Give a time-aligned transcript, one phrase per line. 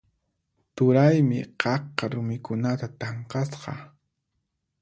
[0.79, 3.71] Turaymi qaqa rumikunata tanqasqa.